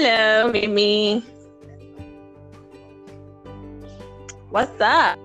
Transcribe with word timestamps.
Hello, 0.00 0.50
Mimi. 0.50 1.20
What's 4.48 4.80
up? 4.80 5.18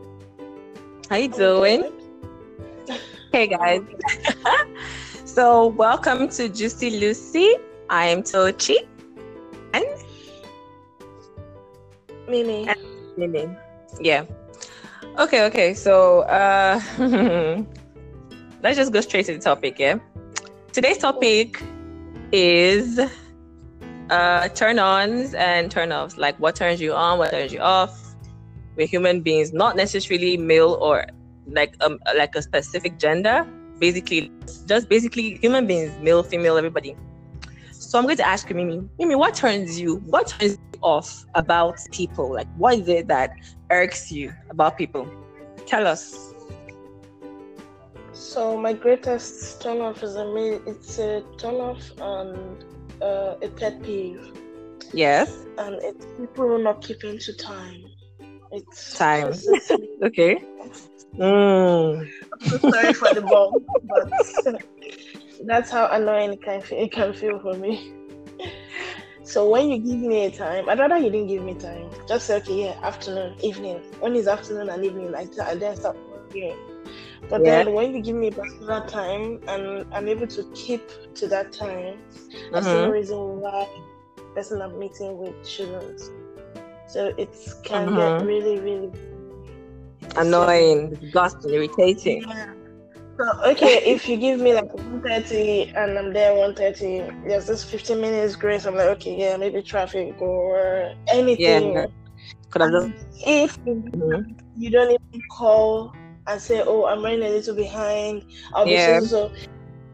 How 1.10 1.16
you 1.16 1.30
doing? 1.30 1.94
Hey 3.32 3.48
guys. 3.48 3.80
so 5.24 5.68
welcome 5.68 6.28
to 6.28 6.50
Juicy 6.50 7.00
Lucy. 7.00 7.56
I 7.90 8.08
am 8.08 8.22
Tochi. 8.22 8.76
And 9.72 9.86
Mimi. 12.28 12.68
Mimi. 13.16 13.48
Yeah. 14.02 14.26
Okay, 15.18 15.46
okay. 15.46 15.74
So 15.74 16.28
uh 16.28 16.82
let's 18.62 18.76
just 18.76 18.92
go 18.92 19.00
straight 19.00 19.28
to 19.28 19.36
the 19.36 19.40
topic, 19.40 19.80
yeah. 19.80 20.00
Today's 20.74 20.98
topic 20.98 21.64
is 22.34 23.00
uh 24.10 24.48
turn 24.50 24.80
ons 24.80 25.34
and 25.34 25.72
turn 25.72 25.92
offs, 25.92 26.18
like 26.18 26.38
what 26.40 26.56
turns 26.56 26.80
you 26.80 26.94
on, 26.94 27.18
what 27.18 27.32
turns 27.32 27.52
you 27.52 27.60
off. 27.60 28.16
We're 28.76 28.88
human 28.88 29.22
beings, 29.22 29.54
not 29.54 29.76
necessarily 29.76 30.38
male 30.38 30.78
or 30.82 31.06
like 31.48 31.76
um 31.82 32.00
like 32.16 32.36
a 32.36 32.42
specific 32.42 33.00
gender. 33.00 33.46
Basically, 33.80 34.32
just 34.66 34.88
basically 34.90 35.38
human 35.38 35.68
beings, 35.68 35.92
male, 36.02 36.24
female, 36.24 36.58
everybody. 36.58 36.96
So 37.72 38.00
I'm 38.00 38.06
going 38.06 38.18
to 38.18 38.28
ask 38.28 38.50
you, 38.50 38.56
Mimi, 38.56 38.88
Mimi, 38.98 39.16
what 39.16 39.36
turns 39.36 39.80
you, 39.80 39.98
what 40.06 40.28
turns 40.28 40.54
you 40.54 40.80
off 40.82 41.26
about 41.36 41.78
people? 41.92 42.34
Like, 42.34 42.48
what 42.58 42.80
is 42.80 42.88
it 42.88 43.08
that 43.10 43.32
irks 43.70 44.12
you 44.12 44.34
about 44.50 44.78
people? 44.78 45.10
Tell 45.66 45.86
us. 45.86 46.34
So 48.14 48.58
my 48.58 48.74
greatest 48.74 49.62
turn 49.62 49.82
off 49.82 50.04
is 50.04 50.16
a. 50.16 50.26
It's 50.68 51.00
a 51.00 51.24
turn 51.38 51.56
off 51.56 51.82
and 52.00 52.64
uh, 53.02 53.36
a 53.42 53.50
pet 53.50 53.82
peeve, 53.84 54.22
Yes, 54.94 55.46
and 55.58 55.76
it's 55.82 56.06
people 56.18 56.58
not 56.58 56.82
keeping 56.82 57.18
to 57.20 57.34
time. 57.34 57.86
It's 58.52 58.98
Time. 58.98 59.34
okay. 60.04 60.42
Mm. 61.18 62.08
sorry 62.70 62.94
for 62.94 63.10
the 63.14 63.22
bomb, 63.22 63.66
but 63.84 64.56
that's 65.46 65.72
how 65.72 65.88
annoying 65.92 66.34
it 66.34 66.42
can 66.44 66.62
feel, 66.62 66.80
it 66.80 66.92
can 66.92 67.14
feel 67.14 67.40
for 67.40 67.54
me. 67.56 67.92
So 69.24 69.50
when 69.50 69.70
you 69.70 69.80
give 69.80 70.00
me 70.00 70.26
a 70.26 70.32
time, 70.32 70.70
I'd 70.70 70.78
rather 70.78 70.98
you 70.98 71.10
didn't 71.10 71.28
give 71.28 71.44
me 71.44 71.56
time. 71.56 71.90
Just 72.08 72.28
say, 72.28 72.38
okay, 72.38 72.66
yeah, 72.66 72.80
afternoon, 72.84 73.36
evening. 73.42 73.82
When 74.00 74.16
it's 74.16 74.28
afternoon 74.28 74.70
and 74.70 74.86
evening, 74.86 75.16
I, 75.16 75.28
I 75.44 75.56
then 75.56 75.76
start 75.76 75.98
working. 76.08 76.56
But 77.30 77.44
Yeah. 77.44 77.46
then 77.46 77.74
when 77.74 77.94
you 77.94 78.02
give 78.02 78.16
me 78.16 78.28
a 78.28 78.32
particular 78.32 78.86
time 78.88 79.40
and 79.48 79.86
I'm 79.94 80.08
able 80.08 80.28
to 80.28 80.44
keep 80.54 80.88
to 81.16 81.28
that 81.30 81.52
time, 81.52 82.04
I 82.54 82.62
see 82.62 82.78
no 82.80 82.90
Mhm. 82.90 82.92
reason 82.92 83.18
why 83.18 83.68
the 84.18 84.24
person 84.36 84.62
I'm 84.62 84.78
meeting 84.80 85.18
with 85.18 85.36
shouldn't. 85.46 86.02
So 86.88 87.14
it 87.18 87.36
can 87.64 87.92
Mhm. 87.92 87.94
get 87.94 88.22
really, 88.22 88.60
really 88.60 88.92
Annoying, 90.18 90.90
disgusting, 90.90 91.54
irritating. 91.54 92.24
Yeah. 92.28 92.54
So 93.18 93.52
okay, 93.52 93.82
if 93.94 94.08
you 94.08 94.18
give 94.18 94.40
me 94.40 94.54
like 94.54 94.74
130 94.74 95.72
and 95.76 95.98
I'm 95.98 96.14
there 96.14 96.34
130, 96.36 97.10
there's 97.28 97.48
this 97.48 97.64
15 97.64 98.02
minutes 98.02 98.36
grace. 98.36 98.66
I'm 98.66 98.76
like, 98.76 98.88
okay, 98.98 99.16
yeah, 99.18 99.38
maybe 99.38 99.62
traffic 99.62 100.22
or 100.22 100.92
anything. 101.12 101.74
Yeah. 101.74 101.86
Could 102.50 102.62
have. 102.62 102.94
If 103.26 103.58
Mhm. 103.66 104.36
you 104.56 104.70
don't 104.72 104.92
even 104.92 105.22
call 105.30 105.94
and 106.28 106.42
say, 106.42 106.64
oh, 106.66 106.86
I'm 106.86 107.04
running 107.04 107.24
a 107.24 107.30
little 107.30 107.56
behind, 107.56 108.24
I'll 108.54 108.66
be 108.66 108.76
Yeah. 108.76 109.00
so 109.00 109.06
so. 109.06 109.32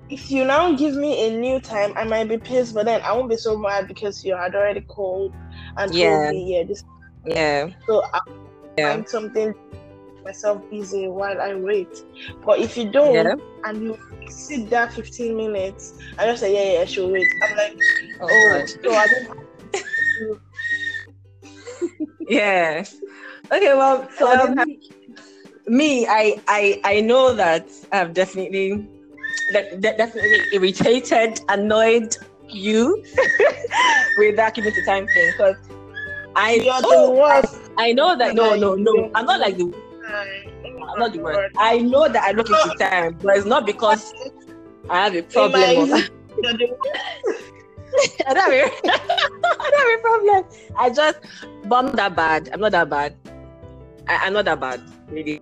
If 0.09 0.29
you 0.29 0.43
now 0.43 0.75
give 0.75 0.95
me 0.95 1.27
a 1.27 1.39
new 1.39 1.61
time, 1.61 1.93
I 1.95 2.03
might 2.03 2.27
be 2.27 2.37
pissed, 2.37 2.73
but 2.73 2.85
then 2.85 3.01
I 3.01 3.13
won't 3.13 3.29
be 3.29 3.37
so 3.37 3.57
mad 3.57 3.87
because 3.87 4.25
you 4.25 4.35
had 4.35 4.55
already 4.55 4.81
called 4.81 5.31
and 5.77 5.93
Yeah. 5.93 6.09
told 6.09 6.33
me, 6.33 6.53
yeah, 6.57 6.63
this. 6.63 6.83
Yeah. 7.25 7.69
So 7.87 8.03
I 8.13 8.19
Yeah. 8.77 8.93
find 8.95 9.07
something 9.07 9.53
myself 10.25 10.61
busy 10.69 11.07
while 11.07 11.39
I 11.39 11.55
wait. 11.55 11.87
But 12.45 12.59
if 12.59 12.75
you 12.77 12.91
don't, 12.91 13.13
Yeah. 13.15 13.35
and 13.63 13.83
you 13.83 13.97
sit 14.27 14.69
there 14.69 14.89
15 14.89 15.37
minutes 15.37 15.93
and 16.19 16.29
just 16.29 16.41
say, 16.41 16.53
yeah, 16.53 16.79
yeah, 16.79 16.85
she'll 16.85 17.09
wait. 17.09 17.27
I'm 17.43 17.55
like, 17.55 17.77
Oh, 18.19 18.27
oh, 18.29 18.65
so 18.65 18.93
I 18.93 19.07
don't 19.07 19.27
Yeah. 22.27 22.83
Okay. 23.51 23.73
Well, 23.73 24.07
so 24.17 24.27
I 24.27 24.35
well, 24.35 24.55
me, 25.71 26.05
I, 26.05 26.35
I, 26.47 26.81
I 26.83 27.01
know 27.01 27.33
that 27.33 27.69
I've 27.93 28.13
definitely, 28.13 28.85
that, 29.53 29.81
that 29.81 29.97
definitely 29.97 30.41
irritated, 30.51 31.39
annoyed 31.47 32.17
you 32.49 33.01
with 34.17 34.35
that 34.35 34.53
keeping 34.53 34.73
to 34.73 34.85
time 34.85 35.07
thing 35.07 35.31
because 35.31 35.55
I, 36.35 36.55
you're 36.55 36.73
oh, 36.83 37.13
the 37.13 37.21
worst. 37.21 37.71
I 37.77 37.93
know 37.93 38.17
that. 38.17 38.35
No, 38.35 38.55
no, 38.55 38.75
no. 38.75 39.11
I'm 39.15 39.25
not 39.25 39.39
like 39.39 39.57
the. 39.57 39.73
I'm 40.05 40.99
not 40.99 41.13
the 41.13 41.19
worst. 41.19 41.55
I 41.57 41.77
know 41.77 42.09
that 42.09 42.21
I 42.21 42.31
look 42.31 42.49
into 42.49 42.75
time, 42.77 43.17
but 43.21 43.37
it's 43.37 43.45
not 43.45 43.65
because 43.65 44.13
I 44.89 45.05
have 45.05 45.15
a 45.15 45.21
problem. 45.23 45.61
In 45.61 45.77
or- 45.77 45.85
my 45.87 45.97
exam, 45.97 46.11
you're 46.43 46.53
the 46.53 46.67
worst. 46.67 48.23
I 48.27 48.33
don't 48.33 48.43
have 48.43 48.53
a, 48.53 48.63
I 49.59 49.69
don't 49.71 49.89
have 49.89 49.99
a 49.99 50.01
problem. 50.01 50.45
I 50.77 50.89
just, 50.89 51.19
but 51.65 51.75
I'm 51.77 51.85
not 51.85 51.95
that 51.95 52.15
bad. 52.15 52.49
I'm 52.53 52.59
not 52.59 52.71
that 52.73 52.89
bad. 52.89 53.15
I, 54.07 54.25
I'm 54.25 54.33
not 54.33 54.45
that 54.45 54.59
bad, 54.59 54.81
really. 55.09 55.41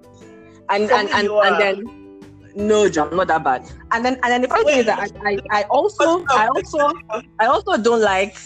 And 0.69 0.89
and 0.91 1.09
and, 1.09 1.27
and 1.27 1.61
then 1.61 2.09
no, 2.55 2.89
John, 2.89 3.15
not 3.15 3.27
that 3.27 3.43
bad. 3.43 3.69
And 3.91 4.05
then 4.05 4.15
and 4.23 4.31
then 4.31 4.41
the 4.41 4.47
funny 4.47 4.65
thing 4.65 4.79
is 4.79 4.85
that 4.85 5.11
I, 5.23 5.31
I, 5.31 5.61
I 5.61 5.63
also 5.63 6.25
I 6.29 6.47
also 6.47 6.93
I 7.39 7.45
also 7.45 7.77
don't 7.77 8.01
like 8.01 8.37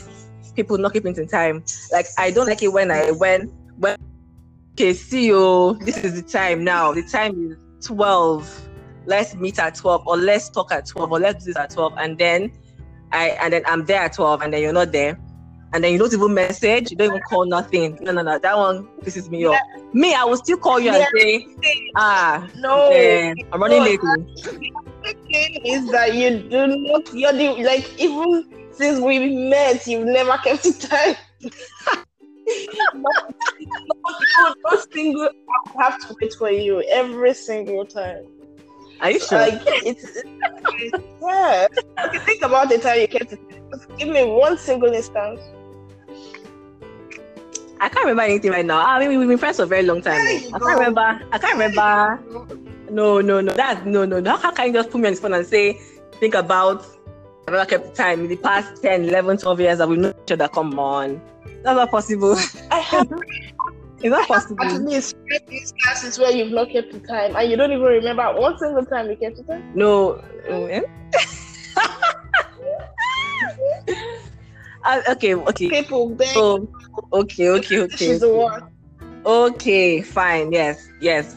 people 0.56 0.78
not 0.78 0.94
keeping 0.94 1.14
to 1.16 1.26
time. 1.26 1.64
Like 1.92 2.08
I 2.18 2.32
don't 2.32 2.48
like 2.48 2.64
it 2.64 2.72
when 2.72 2.92
I 2.92 3.12
when 3.12 3.48
when 3.78 3.98
okay, 4.74 4.94
see 4.94 5.28
you. 5.28 5.78
This 5.82 5.98
is 6.04 6.22
the 6.22 6.28
time 6.28 6.64
now. 6.64 6.94
The 6.94 7.04
time 7.04 7.52
is 7.52 7.86
twelve. 7.86 8.70
Let's 9.06 9.36
meet 9.36 9.60
at 9.60 9.76
twelve, 9.76 10.08
or 10.08 10.16
let's 10.16 10.50
talk 10.50 10.72
at 10.72 10.86
twelve, 10.86 11.12
or 11.12 11.20
let's 11.20 11.44
do 11.44 11.52
this 11.52 11.58
at 11.58 11.72
twelve, 11.72 11.94
and 11.98 12.18
then 12.18 12.52
I 13.12 13.32
and 13.42 13.52
then 13.52 13.64
I'm 13.68 13.86
there 13.86 14.02
at 14.02 14.14
twelve, 14.14 14.42
and 14.42 14.54
then 14.54 14.62
you're 14.62 14.72
not 14.72 14.94
there, 14.94 15.20
and 15.74 15.84
then 15.84 15.92
you 15.92 16.00
don't 16.00 16.14
even 16.14 16.34
message, 16.34 16.92
you 16.92 16.98
don't 16.98 17.10
even 17.10 17.22
call 17.22 17.46
nothing. 17.46 17.98
No, 18.02 18.12
no, 18.12 18.22
no. 18.22 18.38
That 18.38 18.58
one 18.58 18.88
pisses 19.04 19.30
me 19.30 19.46
off. 19.48 19.60
Me, 19.94 20.14
I 20.14 20.24
will 20.24 20.38
still 20.38 20.58
call 20.58 20.80
you 20.80 20.92
and 20.92 21.06
say, 21.16 21.46
ah, 21.96 22.48
No. 22.58 22.90
eh, 22.92 23.34
I'm 23.52 23.62
running 23.62 23.80
No, 23.80 23.86
late. 23.86 24.00
The 24.02 25.16
thing 25.32 25.62
is 25.66 25.92
that 25.92 26.14
you 26.14 26.44
do 26.50 26.68
not, 26.68 27.14
you're 27.14 27.34
the, 27.34 27.64
like, 27.64 28.00
even 28.00 28.46
since 28.72 29.00
we 29.00 29.50
met, 29.50 29.86
you've 29.88 30.06
never 30.06 30.38
kept 30.38 30.64
to 30.64 30.80
time. 30.80 31.16
not 33.04 34.88
single, 34.92 35.30
I 35.78 35.84
have 35.84 36.00
to 36.08 36.16
wait 36.22 36.34
for 36.34 36.52
you 36.52 36.84
every 36.92 37.34
single 37.34 37.86
time. 37.86 38.24
Are 39.02 39.12
you 39.12 39.20
sure? 39.20 39.38
Like 39.40 39.62
it's, 39.66 40.04
it's 40.16 41.00
yeah. 41.22 41.68
Okay, 42.06 42.20
think 42.20 42.42
about 42.42 42.70
the 42.70 42.78
time 42.78 43.02
you 43.02 43.08
kept 43.08 43.34
it. 43.34 43.40
Just 43.74 43.88
give 43.98 44.10
me 44.10 44.24
one 44.24 44.58
single 44.58 44.94
instance. 44.94 45.42
I 47.84 47.90
can't 47.90 48.06
remember 48.06 48.22
anything 48.24 48.52
right 48.52 48.66
now. 48.66 48.80
I 48.86 49.06
mean, 49.06 49.20
we've 49.20 49.28
been 49.28 49.38
friends 49.38 49.58
for 49.58 49.64
a 49.64 49.66
very 49.66 49.84
long 49.84 50.02
time. 50.02 50.22
You 50.26 50.48
I 50.54 50.60
can't 50.60 50.80
remember. 50.80 51.02
I 51.34 51.38
can't 51.38 51.54
remember. 51.54 52.20
No, 52.90 53.20
no, 53.20 53.42
no. 53.42 53.52
That's 53.54 53.86
no, 53.86 54.06
no, 54.06 54.22
no. 54.22 54.38
How 54.38 54.52
can 54.52 54.68
you 54.68 54.74
just 54.74 54.90
put 54.90 55.02
me 55.02 55.08
on 55.10 55.16
the 55.16 55.20
phone 55.20 55.34
and 55.34 55.46
say, 55.46 55.74
think 56.20 56.34
about 56.34 56.86
I've 57.46 57.54
never 57.54 57.66
kept 57.66 57.94
time 57.94 58.22
in 58.22 58.28
the 58.30 58.38
past 58.38 58.82
10, 58.82 59.04
11, 59.04 59.38
12 59.38 59.60
years 59.60 59.78
that 59.80 59.90
we've 59.90 60.00
known 60.00 60.14
each 60.24 60.32
other? 60.32 60.48
Come 60.48 60.80
on. 60.80 61.22
That's 61.64 61.76
not 61.76 61.92
possible. 61.92 62.38
I 62.72 62.80
have 62.80 63.12
it's 63.98 64.04
not 64.06 64.22
at 64.22 64.28
possible. 64.30 64.66
least 64.80 65.16
five 65.30 65.42
instances 65.52 66.18
where 66.20 66.32
you've 66.32 66.54
not 66.54 66.70
kept 66.70 66.94
the 66.94 67.00
time 67.00 67.36
and 67.36 67.52
you 67.52 67.58
don't 67.58 67.72
even 67.72 67.84
remember 67.84 68.24
one 68.40 68.58
single 68.60 68.86
time 68.86 69.10
you 69.10 69.18
kept 69.18 69.36
the 69.38 69.44
time. 69.44 69.72
No. 69.76 70.24
eh? 70.48 70.82
Uh, 74.86 75.02
okay, 75.12 75.34
okay. 75.34 75.70
People 75.70 76.10
beg, 76.10 76.28
So, 76.28 76.68
okay, 77.14 77.50
okay, 77.50 77.80
okay. 77.82 77.96
she's 77.98 78.20
the 78.20 78.30
one. 78.30 78.62
Okay, 79.26 80.02
fine. 80.02 80.52
Yes, 80.52 80.88
yes. 81.00 81.36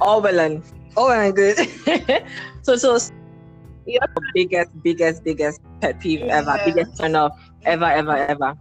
All 0.00 0.20
well 0.22 0.38
and 0.40 0.62
all 0.96 1.08
well 1.08 1.20
and 1.20 1.34
good. 1.34 1.56
so, 2.62 2.76
so 2.76 2.98
Yeah. 3.86 3.98
biggest, 4.34 4.70
biggest, 4.82 5.24
biggest 5.24 5.60
pet 5.80 6.00
peeve 6.00 6.22
ever, 6.28 6.58
biggest 6.64 6.90
turn 6.98 7.14
off 7.16 7.32
ever, 7.64 7.84
ever, 7.86 8.16
ever. 8.16 8.54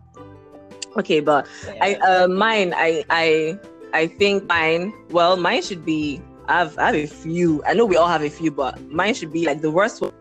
Okay, 0.97 1.19
but 1.19 1.47
I, 1.81 1.95
uh, 2.07 2.27
mine, 2.27 2.73
I, 2.75 3.03
I, 3.09 3.59
I 3.93 4.07
think 4.07 4.47
mine. 4.47 4.93
Well, 5.09 5.37
mine 5.37 5.61
should 5.61 5.85
be. 5.85 6.21
I've, 6.47 6.77
I 6.77 6.87
have 6.87 6.95
a 6.95 7.07
few. 7.07 7.61
I 7.65 7.73
know 7.73 7.85
we 7.85 7.97
all 7.97 8.07
have 8.07 8.23
a 8.23 8.29
few, 8.29 8.51
but 8.51 8.79
mine 8.89 9.13
should 9.13 9.31
be 9.31 9.45
like 9.45 9.61
the 9.61 9.71
worst 9.71 10.01
one. 10.01 10.11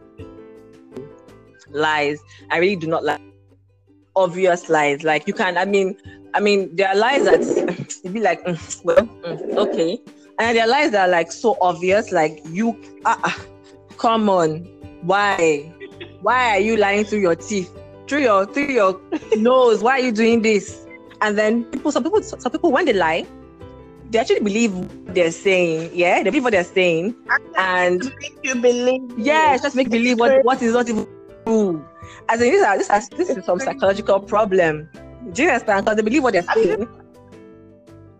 Lies. 1.70 2.18
I 2.50 2.58
really 2.58 2.76
do 2.76 2.86
not 2.86 3.04
like 3.04 3.20
obvious 4.16 4.68
lies. 4.68 5.02
Like 5.04 5.26
you 5.26 5.34
can. 5.34 5.56
I 5.56 5.64
mean, 5.64 5.96
I 6.34 6.40
mean, 6.40 6.74
there 6.74 6.88
are 6.88 6.96
lies 6.96 7.24
that 7.24 8.00
you 8.04 8.10
be 8.10 8.20
like, 8.20 8.44
"Mm, 8.44 8.84
well, 8.84 8.96
mm, 9.24 9.56
okay, 9.56 10.00
and 10.38 10.56
there 10.56 10.64
are 10.64 10.68
lies 10.68 10.90
that 10.92 11.08
are 11.08 11.12
like 11.12 11.30
so 11.32 11.56
obvious. 11.60 12.12
Like 12.12 12.40
you, 12.46 12.76
ah, 13.04 13.20
ah, 13.24 13.44
come 13.98 14.28
on, 14.28 14.64
why, 15.02 15.72
why 16.22 16.56
are 16.56 16.60
you 16.60 16.76
lying 16.76 17.04
through 17.04 17.20
your 17.20 17.36
teeth? 17.36 17.70
through 18.06 18.20
your 18.22 18.46
through 18.46 18.72
your 18.72 19.00
nose. 19.36 19.82
Why 19.82 19.92
are 19.98 20.04
you 20.04 20.12
doing 20.12 20.42
this? 20.42 20.86
And 21.20 21.36
then 21.36 21.64
people, 21.64 21.92
some 21.92 22.02
people, 22.02 22.22
some 22.22 22.52
people, 22.52 22.70
when 22.72 22.84
they 22.84 22.92
lie, 22.92 23.26
they 24.10 24.18
actually 24.18 24.40
believe 24.40 24.74
what 24.74 25.14
they're 25.14 25.30
saying. 25.30 25.90
Yeah, 25.92 26.22
they 26.22 26.30
believe 26.30 26.44
what 26.44 26.52
they're 26.52 26.64
saying, 26.64 27.14
and 27.56 28.12
make 28.20 28.38
you 28.42 28.54
believe. 28.56 29.18
yeah, 29.18 29.56
just 29.56 29.76
make 29.76 29.90
believe 29.90 30.18
what 30.18 30.44
what 30.44 30.62
is 30.62 30.72
not 30.72 30.88
even. 30.88 31.06
As 32.28 32.40
in, 32.40 32.50
this 32.52 32.62
is 32.62 32.88
this, 32.88 32.90
is, 32.90 33.08
this 33.10 33.36
is 33.36 33.44
some 33.44 33.60
psychological 33.60 34.20
problem. 34.20 34.88
Do 35.32 35.42
you 35.42 35.48
understand? 35.48 35.84
Because 35.84 35.96
they 35.96 36.02
believe 36.02 36.22
what 36.22 36.32
they're 36.32 36.42
saying. 36.42 36.88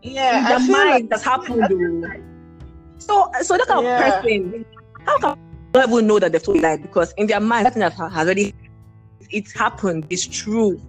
Yeah, 0.02 0.48
their 0.48 0.58
like 0.58 0.68
mind, 0.70 1.10
that's 1.10 1.24
happened. 1.24 1.66
So, 2.98 3.28
so 3.42 3.56
that 3.56 3.66
kind 3.66 3.84
Yeah. 3.84 4.08
of 4.08 4.22
person, 4.22 4.64
how 5.04 5.18
can 5.18 5.36
even 5.76 6.06
know 6.06 6.18
that 6.18 6.32
they've 6.32 6.42
told 6.42 6.58
a 6.58 6.60
lie? 6.60 6.76
Because 6.76 7.12
in 7.16 7.26
their 7.26 7.40
mind, 7.40 7.66
that 7.66 7.74
thing 7.74 7.80
that 7.80 7.92
has 7.94 8.12
already 8.26 8.54
it's 9.30 9.52
happened. 9.52 10.06
It's 10.10 10.26
true. 10.26 10.80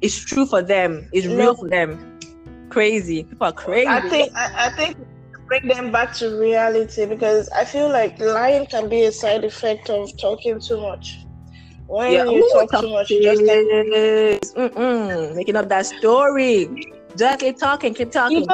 It's 0.00 0.18
true 0.18 0.46
for 0.46 0.62
them. 0.62 1.08
It's 1.12 1.26
real 1.26 1.54
for 1.54 1.68
them. 1.68 2.18
Crazy. 2.68 3.24
People 3.24 3.46
are 3.46 3.52
crazy. 3.52 3.88
I 3.88 4.00
think 4.08 4.32
I, 4.36 4.66
I 4.66 4.70
think 4.70 4.96
bring 5.46 5.66
them 5.68 5.90
back 5.92 6.12
to 6.14 6.38
reality 6.38 7.06
because 7.06 7.48
I 7.50 7.64
feel 7.64 7.88
like 7.88 8.18
lying 8.18 8.66
can 8.66 8.88
be 8.88 9.04
a 9.04 9.12
side 9.12 9.44
effect 9.44 9.88
of 9.90 10.10
talking 10.20 10.60
too 10.60 10.80
much. 10.80 11.25
When 11.88 12.12
Yeah. 12.12 12.24
you 12.24 12.42
Ooh, 12.42 12.48
talk 12.52 12.80
too 12.80 12.88
much, 12.88 13.10
you 13.10 13.22
just 13.22 13.42
Mm-mm. 13.42 15.36
Making 15.36 15.56
up 15.56 15.68
that 15.68 15.86
story. 15.86 16.68
Just 17.16 17.40
keep 17.40 17.58
talking, 17.58 17.94
keep 17.94 18.10
talking. 18.10 18.46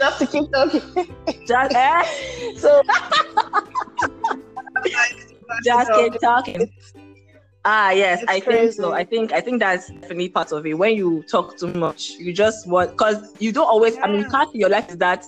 just 0.00 0.18
to 0.18 0.26
keep 0.26 0.50
talking. 0.52 0.82
Just, 1.46 1.74
eh? 1.74 2.02
so 2.56 2.82
just 5.64 5.92
keep 5.92 6.14
talking. 6.20 6.70
Ah, 7.64 7.92
yes, 7.92 8.22
It's 8.22 8.32
I 8.32 8.40
think 8.40 8.72
so. 8.72 8.92
I 8.92 9.04
think 9.04 9.32
I 9.32 9.40
think 9.40 9.60
that's 9.60 9.88
definitely 9.88 10.28
part 10.30 10.50
of 10.52 10.66
it. 10.66 10.74
When 10.74 10.96
you 10.96 11.22
talk 11.30 11.56
too 11.58 11.68
much, 11.74 12.10
you 12.18 12.32
just 12.32 12.66
want 12.66 12.90
because 12.90 13.32
you 13.38 13.52
don't 13.52 13.68
always. 13.68 13.96
I 14.02 14.08
mean, 14.08 14.22
Yeah. 14.22 14.28
can't. 14.30 14.54
Your 14.54 14.68
life 14.68 14.88
is 14.90 14.98
that 14.98 15.24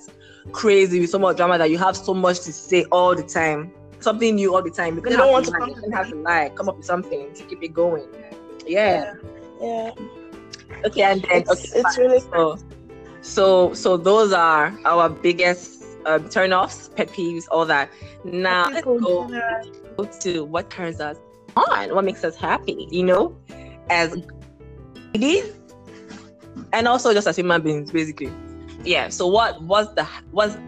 crazy 0.53 1.01
with 1.01 1.11
so 1.11 1.19
much 1.19 1.37
drama 1.37 1.59
that 1.59 1.71
you 1.71 1.79
have 1.79 1.97
so 1.97 2.13
much 2.13 2.41
to 2.41 2.53
say 2.53 2.85
all 2.91 3.15
the 3.15 3.23
time, 3.23 3.73
something 4.05 4.37
new 4.37 4.55
all 4.55 4.63
the 4.63 4.71
time. 4.71 4.97
You 4.97 5.03
You 5.03 5.11
can 5.11 5.19
don't 5.19 5.33
want 5.33 5.47
to 5.47 5.53
to 5.53 5.59
lie. 5.59 5.69
You 5.69 5.91
have 5.93 6.09
to 6.11 6.17
lie. 6.17 6.51
Come 6.55 6.69
up 6.69 6.77
with 6.77 6.87
something 6.87 7.35
to 7.35 7.45
keep 7.45 7.63
it 7.63 7.75
going. 7.75 8.09
Yeah. 8.67 9.15
yeah, 9.61 9.91
Okay, 10.87 11.03
and 11.03 11.23
then 11.23 11.43
it's, 11.43 11.51
okay, 11.51 11.69
it's 11.81 11.97
fine. 11.97 12.07
really 12.07 12.21
so, 12.21 12.59
so 13.23 13.75
so 13.75 13.97
those 13.97 14.33
are 14.33 14.77
our 14.85 15.09
biggest 15.09 15.85
um, 16.07 16.29
turn 16.29 16.53
offs, 16.53 16.91
pet 16.97 17.09
peeves, 17.09 17.45
all 17.51 17.67
that. 17.67 17.91
Now 18.25 18.69
let's 18.71 18.85
go 18.85 19.29
go 19.97 20.05
to 20.21 20.45
what 20.45 20.71
turns 20.71 21.01
us 21.01 21.19
on, 21.57 21.95
what 21.95 22.05
makes 22.05 22.25
us 22.25 22.37
happy, 22.37 22.89
you 22.91 23.05
know, 23.05 23.37
as 23.91 24.17
ladies 25.15 25.53
and 26.73 26.89
also 26.89 27.13
just 27.13 27.27
as 27.27 27.37
human 27.37 27.63
beings, 27.63 27.91
basically. 27.91 28.33
Yeah. 28.85 29.09
So 29.09 29.27
what 29.27 29.63
was 29.63 29.95
the 29.95 30.05
what 30.31 30.59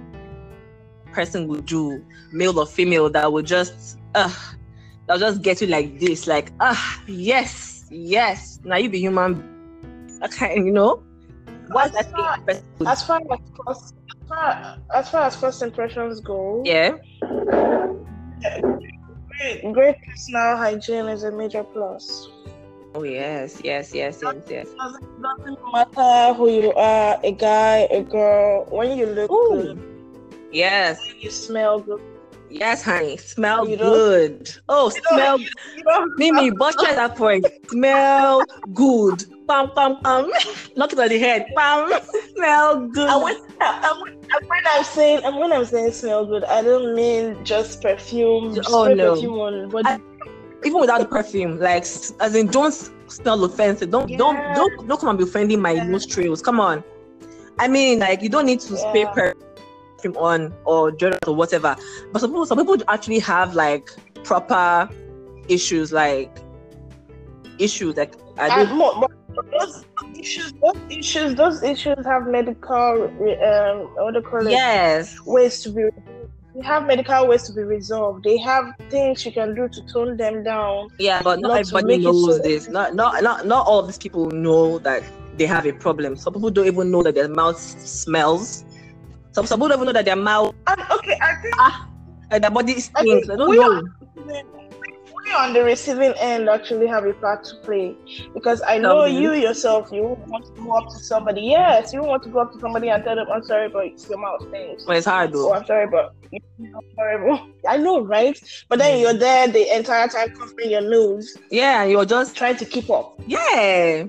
person 1.16 1.48
would 1.48 1.64
do, 1.64 2.04
male 2.30 2.58
or 2.60 2.66
female, 2.66 3.08
that 3.10 3.32
would 3.32 3.46
just 3.46 3.98
uh 4.14 4.32
that'll 5.06 5.20
just 5.28 5.40
get 5.42 5.60
you 5.62 5.66
like 5.66 5.98
this, 5.98 6.26
like 6.26 6.52
ah 6.60 7.00
yes, 7.08 7.86
yes. 7.90 8.60
Now 8.64 8.76
you 8.76 8.90
be 8.90 9.00
human. 9.00 9.40
Okay, 10.24 10.56
you 10.56 10.70
know. 10.72 11.02
What's 11.72 11.92
that 11.96 12.04
thing 12.12 12.24
a 12.24 12.38
person 12.46 12.64
would- 12.78 12.88
as 12.88 13.02
far 13.02 13.18
as 13.32 13.40
first, 13.66 13.94
as 14.12 14.28
far, 14.28 14.78
as 14.94 15.08
far 15.10 15.22
as 15.26 15.36
first 15.36 15.62
impressions 15.62 16.20
go, 16.20 16.62
Yeah. 16.64 16.92
great, 19.32 19.72
great 19.72 19.96
personal 20.06 20.56
hygiene 20.56 21.06
is 21.08 21.24
a 21.24 21.32
major 21.32 21.64
plus. 21.64 22.28
Oh 22.94 23.02
yes, 23.04 23.60
yes, 23.64 23.94
yes, 23.94 24.20
yes, 24.22 24.36
yes. 24.48 24.68
Doesn't, 24.78 25.04
doesn't 25.20 25.58
matter 25.72 26.34
who 26.34 26.48
you 26.50 26.72
are, 26.74 27.18
a 27.24 27.32
guy, 27.32 27.88
a 27.90 28.02
girl. 28.02 28.66
When 28.70 28.96
you 28.96 29.06
look 29.06 29.30
Ooh. 29.30 29.48
good, 29.52 29.95
Yes, 30.56 30.98
you 31.20 31.30
smell 31.30 31.80
good, 31.80 32.00
yes, 32.48 32.82
honey. 32.82 33.18
Smell 33.18 33.68
You 33.68 33.76
good. 33.76 34.50
Oh, 34.70 34.86
You 34.86 35.02
smell 35.12 35.38
Mimi, 36.16 36.50
butcher 36.50 36.94
that 36.94 37.14
point. 37.14 37.46
Smell 37.68 38.46
good. 38.72 39.22
Pam, 39.46 39.70
pam, 39.72 40.00
pam. 40.02 40.30
Knock 40.76 40.94
it 40.94 40.98
on 40.98 41.08
the 41.10 41.18
head. 41.18 41.44
Pam. 41.54 41.92
Smell 42.34 42.86
good. 42.88 43.10
And 43.10 43.22
when, 43.22 43.36
and 43.60 44.00
when, 44.00 44.62
I'm 44.66 44.82
saying 44.84 45.20
and 45.24 45.36
when 45.36 45.52
I'm 45.52 45.66
saying 45.66 45.92
smell 45.92 46.24
good, 46.24 46.44
I 46.44 46.62
don't 46.62 46.94
mean 46.94 47.44
just 47.44 47.82
perfume. 47.82 48.58
Oh, 48.68 48.94
no. 48.94 49.12
perfume 49.14 49.34
on 49.38 49.68
body. 49.68 49.88
I- 49.88 50.00
Even 50.64 50.80
without 50.80 51.00
the 51.00 51.06
perfume, 51.06 51.60
like 51.60 51.82
as 51.82 52.34
in, 52.34 52.46
don't 52.46 52.72
smell 53.08 53.44
offensive. 53.44 53.90
Don't, 53.90 54.08
don't, 54.16 54.38
don't, 54.54 54.88
don't 54.88 54.98
come 54.98 55.10
and 55.10 55.18
be 55.18 55.24
offending 55.24 55.60
my 55.60 55.72
Yeah. 55.72 55.84
nostrils. 55.84 56.40
Come 56.40 56.60
on. 56.60 56.82
I 57.58 57.68
mean, 57.68 57.98
like 57.98 58.22
you 58.22 58.30
don't 58.30 58.46
need 58.46 58.60
to 58.60 58.76
spray 58.78 59.02
Yeah. 59.02 59.12
Perfume 60.12 60.24
on 60.24 60.54
or 60.64 60.92
deodorant 60.92 61.28
or 61.28 61.34
whatever. 61.34 61.76
But 62.12 62.20
some 62.20 62.30
people, 62.30 62.46
some 62.46 62.58
people 62.58 62.76
actually 62.88 63.18
have 63.20 63.54
like 63.54 63.90
proper 64.24 64.88
issues, 65.48 65.92
like 65.92 66.36
issues 67.58 67.96
like 67.96 68.14
I 68.38 68.62
And 68.62 68.76
more, 68.76 69.08
but 69.34 69.50
those 69.50 69.84
issues, 70.18 70.52
those 70.62 70.76
issues, 70.90 71.34
those 71.34 71.62
issues 71.62 72.04
have 72.04 72.26
medical, 72.26 73.04
um, 73.04 73.78
what 73.96 74.12
do 74.12 74.20
you 74.20 74.22
call 74.22 74.46
it? 74.46 74.50
Yes. 74.50 75.18
Ways 75.24 75.62
to 75.62 75.70
be. 75.70 75.82
They 76.54 76.62
have 76.62 76.86
medical 76.86 77.28
ways 77.28 77.42
to 77.44 77.52
be 77.52 77.62
resolved. 77.62 78.24
They 78.24 78.38
have 78.38 78.72
things 78.88 79.26
you 79.26 79.32
can 79.32 79.54
do 79.54 79.68
to 79.68 79.82
tone 79.92 80.16
them 80.16 80.42
down. 80.42 80.88
Yeah, 80.98 81.20
but 81.22 81.38
not, 81.38 81.48
Not 81.48 81.58
everybody 81.60 81.98
knows 81.98 82.36
so- 82.36 82.42
this. 82.42 82.68
Not, 82.68 82.94
not, 82.94 83.22
not, 83.22 83.46
not 83.46 83.66
all 83.66 83.80
of 83.80 83.86
these 83.86 83.98
people 83.98 84.30
know 84.30 84.78
that 84.78 85.02
they 85.36 85.44
have 85.44 85.66
a 85.66 85.72
problem. 85.72 86.16
Some 86.16 86.32
people 86.32 86.48
don't 86.48 86.66
even 86.66 86.90
know 86.90 87.02
that 87.02 87.14
their 87.14 87.28
mouth 87.28 87.58
smells. 87.60 88.64
Some, 89.36 89.44
some 89.44 89.58
people 89.60 89.68
don't 89.68 89.76
even 89.80 89.86
know 89.88 89.92
that 89.92 90.06
their 90.06 90.16
mouth 90.16 90.54
And 90.66 90.80
okay, 90.92 91.18
I 91.20 91.34
think 91.42 91.54
Ah, 91.58 91.86
and 92.30 92.42
their 92.42 92.50
body 92.50 92.72
I 92.94 93.02
think 93.02 93.26
They 93.26 93.36
don't 93.36 93.50
we 93.50 93.56
know. 93.58 93.64
are, 93.70 93.82
we 95.14 95.32
on 95.34 95.52
the 95.52 95.62
receiving 95.62 96.14
end 96.18 96.48
actually 96.48 96.86
have 96.86 97.04
a 97.04 97.12
part 97.12 97.44
to 97.44 97.56
play 97.62 97.94
because 98.32 98.62
I 98.66 98.78
know 98.78 99.04
you 99.04 99.34
yourself. 99.34 99.88
You 99.92 100.16
want 100.26 100.46
to 100.46 100.62
go 100.62 100.72
up 100.72 100.84
to 100.90 100.98
somebody. 101.00 101.42
Yes, 101.42 101.92
you 101.92 102.02
want 102.02 102.22
to 102.22 102.30
go 102.30 102.38
up 102.40 102.52
to 102.54 102.58
somebody 102.60 102.88
and 102.88 103.04
tell 103.04 103.14
them, 103.14 103.26
"I'm 103.30 103.42
sorry, 103.42 103.68
but 103.68 103.84
your 104.08 104.18
mouth 104.18 104.40
stinks." 104.48 104.84
Well, 104.86 104.96
it's 104.96 105.04
hard 105.06 105.30
Oh, 105.34 105.48
though. 105.48 105.52
I'm 105.52 105.66
sorry, 105.66 105.86
but 105.86 106.14
horrible. 106.96 107.38
I 107.68 107.76
know, 107.76 108.00
right? 108.00 108.40
But 108.70 108.78
then 108.78 108.96
Mm. 108.96 109.00
you're 109.02 109.18
there 109.18 109.48
the 109.48 109.76
entire 109.76 110.08
time 110.08 110.30
covering 110.30 110.70
your 110.70 110.80
nose, 110.80 111.36
Yeah, 111.50 111.84
you're 111.84 112.06
just 112.06 112.34
trying 112.34 112.56
to 112.56 112.64
keep 112.64 112.88
up. 112.88 113.20
yeah. 113.26 114.04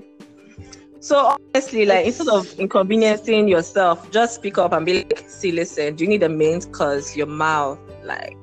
So 1.00 1.36
honestly, 1.54 1.86
like 1.86 2.06
instead 2.06 2.28
of 2.28 2.52
inconveniencing 2.58 3.48
yourself, 3.48 4.10
just 4.10 4.34
speak 4.36 4.58
up 4.58 4.72
and 4.72 4.84
be 4.84 4.94
like, 5.04 5.24
"See, 5.28 5.52
listen, 5.52 5.94
do 5.94 6.04
you 6.04 6.10
need 6.10 6.22
a 6.22 6.28
mint? 6.28 6.70
Cause 6.72 7.16
your 7.16 7.26
mouth, 7.26 7.78
like." 8.04 8.36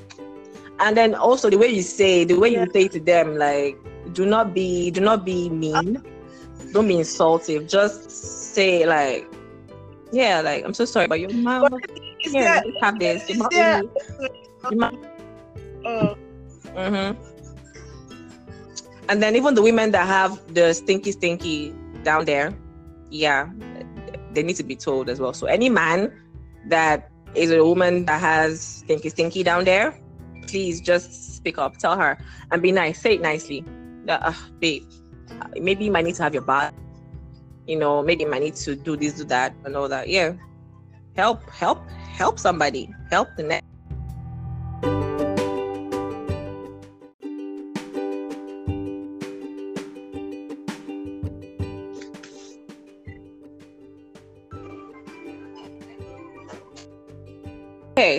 And 0.79 0.95
then 0.97 1.15
also 1.15 1.50
the 1.50 1.57
way 1.57 1.67
you 1.67 1.81
say, 1.81 2.24
the 2.25 2.38
way 2.38 2.50
Yeah. 2.50 2.63
you 2.63 2.67
say 2.74 2.88
to 2.89 3.00
them, 3.00 3.38
like, 3.38 3.77
do 4.13 4.25
not 4.25 4.53
be, 4.53 4.91
do 4.91 5.01
not 5.01 5.25
be 5.25 5.50
mean, 5.50 6.01
don't 6.71 6.88
be 6.88 6.97
insultive. 6.97 7.67
Just 7.67 8.09
say 8.12 8.85
like, 8.85 9.27
yeah, 10.12 10.41
like 10.41 10.63
I'm 10.65 10.74
so 10.74 10.85
sorry, 10.85 11.07
but 11.07 11.19
your 11.19 11.31
mouth, 11.31 11.71
yeah, 12.25 12.59
there- 12.63 12.63
you 12.65 12.74
have 12.81 13.00
this. 13.00 13.27
Your 13.29 13.38
mouth, 13.38 13.51
Yeah. 13.51 13.81
your 14.69 14.79
mouth 14.79 14.95
uh, 15.85 16.15
Mm-hmm. 16.75 17.21
And 19.09 19.21
then 19.21 19.35
even 19.35 19.53
the 19.53 19.62
women 19.62 19.91
that 19.91 20.07
have 20.07 20.39
the 20.53 20.74
stinky, 20.74 21.12
stinky 21.12 21.74
down 22.05 22.24
there, 22.25 22.53
yeah, 23.09 23.50
they 24.31 24.43
need 24.43 24.55
to 24.55 24.63
be 24.63 24.75
told 24.75 25.09
as 25.09 25.19
well. 25.19 25.33
So 25.33 25.47
any 25.47 25.69
man 25.69 26.13
that 26.69 27.12
is 27.35 27.51
a 27.51 27.63
woman 27.63 28.05
that 28.05 28.21
has 28.21 28.62
stinky, 28.62 29.09
stinky 29.09 29.43
down 29.43 29.65
there, 29.65 30.00
please 30.47 30.79
just 30.79 31.35
speak 31.35 31.57
up, 31.57 31.77
tell 31.77 31.97
her, 31.97 32.17
and 32.51 32.62
be 32.62 32.71
nice. 32.71 33.01
Say 33.01 33.15
it 33.15 33.21
nicely. 33.21 33.65
That, 34.05 34.21
uh, 34.24 34.33
babe, 34.59 34.83
maybe 35.59 35.85
you 35.85 35.91
might 35.91 36.05
need 36.05 36.15
to 36.15 36.24
have 36.24 36.33
your 36.33 36.43
bath. 36.43 36.74
You 37.67 37.77
know, 37.77 38.03
maybe 38.03 38.24
you 38.24 38.29
might 38.29 38.43
need 38.43 38.55
to 38.57 38.75
do 38.75 38.95
this, 38.95 39.13
do 39.13 39.25
that, 39.25 39.53
and 39.65 39.75
all 39.75 39.89
that. 39.89 40.07
Yeah, 40.07 40.33
help, 41.15 41.50
help, 41.50 41.89
help 41.89 42.39
somebody. 42.39 42.93
Help 43.09 43.29
the 43.35 43.43
next. 43.43 43.65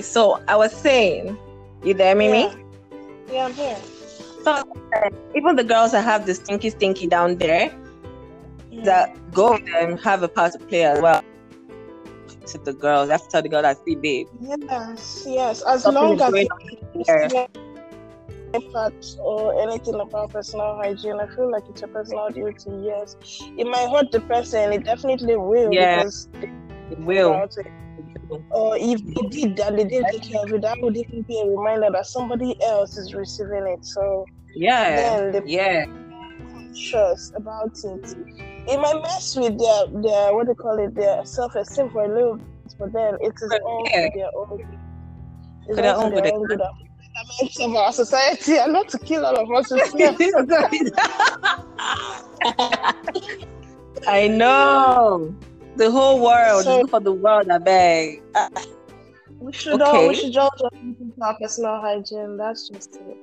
So 0.06 0.40
I 0.48 0.56
was 0.56 0.72
saying, 0.72 1.36
you 1.82 1.94
there, 1.94 2.14
Mimi? 2.14 2.42
Yeah. 2.42 2.54
yeah, 3.32 3.44
I'm 3.46 3.52
here. 3.54 3.76
So 4.44 4.52
uh, 4.52 5.10
even 5.34 5.56
the 5.56 5.64
girls 5.64 5.92
that 5.92 6.04
have 6.04 6.26
the 6.26 6.34
stinky, 6.34 6.70
stinky 6.70 7.06
down 7.06 7.36
there, 7.36 7.70
Yeah. 8.70 8.82
that 8.84 9.32
go 9.32 9.58
and 9.78 9.98
have 10.00 10.22
a 10.22 10.28
part 10.28 10.52
to 10.52 10.58
play 10.58 10.84
as 10.84 11.00
well. 11.00 11.22
To 12.46 12.58
the 12.58 12.72
girls, 12.72 13.06
you 13.08 13.12
have 13.12 13.22
to 13.22 13.28
tell 13.28 13.42
the 13.42 13.48
girl 13.48 13.62
that 13.62 13.78
see, 13.84 13.96
babe. 13.96 14.28
Yes, 14.40 15.24
yes. 15.26 15.62
As 15.62 15.82
Something 15.82 16.02
long 16.02 16.20
as 16.20 16.30
going 16.30 16.46
it- 16.94 17.06
there. 17.06 17.28
yeah, 17.32 17.46
part 18.72 18.94
or 19.20 19.60
anything 19.62 19.94
about 20.00 20.30
personal 20.30 20.76
hygiene. 20.76 21.18
I 21.20 21.26
feel 21.34 21.50
like 21.50 21.64
it's 21.68 21.82
a 21.82 21.88
personal 21.88 22.30
duty. 22.30 22.70
Yes, 22.82 23.16
it 23.58 23.66
might 23.66 23.88
hurt 23.90 24.10
the 24.12 24.20
person. 24.20 24.72
It 24.72 24.84
definitely 24.84 25.36
will. 25.36 25.72
Yeah. 25.72 26.04
It 26.90 26.98
will. 27.00 27.48
Or 28.50 28.76
if 28.76 29.00
they 29.04 29.28
did 29.28 29.56
that, 29.56 29.76
they 29.76 29.84
didn't 29.84 30.10
take 30.10 30.28
care 30.30 30.42
of 30.44 30.52
it. 30.52 30.62
That 30.62 30.78
would 30.80 30.96
even 30.96 31.22
be 31.22 31.40
a 31.40 31.46
reminder 31.48 31.90
that 31.92 32.06
somebody 32.06 32.56
else 32.64 32.96
is 32.96 33.14
receiving 33.14 33.66
it. 33.66 33.84
So 33.84 34.24
Yeah. 34.54 34.96
then 34.96 35.32
the 35.32 35.42
Yeah. 35.46 35.84
conscious 36.52 37.32
about 37.36 37.70
it. 37.84 38.14
It 38.68 38.80
might 38.80 39.00
mess 39.02 39.36
with 39.36 39.58
their 39.58 39.86
their 40.02 40.34
what 40.34 40.46
do 40.46 40.50
you 40.52 40.54
call 40.56 40.78
it 40.78 40.94
their 40.94 41.24
self 41.24 41.54
esteem 41.54 41.88
for 41.90 42.04
a 42.04 42.08
little 42.12 42.36
bit, 42.36 42.46
but 42.78 42.92
then 42.92 43.16
it 43.20 43.32
is 43.42 43.50
But 43.50 43.62
all 43.62 43.86
yeah. 43.92 44.08
their 44.14 44.30
own. 44.36 44.60
It's 45.68 45.76
their 45.76 45.94
all 45.94 46.04
own 46.04 46.10
good. 46.14 46.48
good. 46.48 46.60
Of 47.60 47.74
our 47.74 47.92
society 47.92 48.56
and 48.56 48.72
not 48.72 48.88
to 48.90 48.98
kill 48.98 49.24
all 49.24 49.36
of 49.36 49.50
us. 49.50 49.70
I 54.08 54.28
know. 54.28 55.34
The 55.76 55.90
whole 55.90 56.20
world. 56.22 56.64
So- 56.64 56.86
for 56.86 57.00
the 57.00 57.12
world, 57.12 57.50
I 57.50 57.58
beg. 57.58 58.22
Uh, 58.34 58.48
we 59.38 59.52
should 59.52 59.80
all 59.82 60.08
we 60.08 60.14
should 60.14 60.36
all 60.36 60.50
just 60.58 60.74
our 61.20 61.36
personal 61.38 61.80
hygiene. 61.80 62.36
That's 62.36 62.68
just 62.68 62.96
it. 62.96 63.16